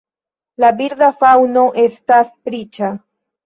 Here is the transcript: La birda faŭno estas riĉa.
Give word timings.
La 0.65 0.71
birda 0.79 1.11
faŭno 1.21 1.67
estas 1.87 2.35
riĉa. 2.55 2.95